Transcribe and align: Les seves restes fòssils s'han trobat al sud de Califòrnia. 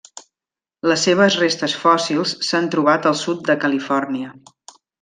Les 0.91 1.03
seves 1.07 1.37
restes 1.41 1.75
fòssils 1.83 2.33
s'han 2.49 2.73
trobat 2.77 3.07
al 3.13 3.19
sud 3.21 3.45
de 3.51 3.57
Califòrnia. 3.67 4.35